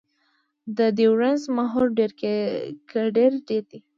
د 0.77 0.79
یورانوس 1.05 1.43
محور 1.57 1.87
ډېر 1.97 2.11
کډېر 2.91 3.31
دی. 3.47 3.59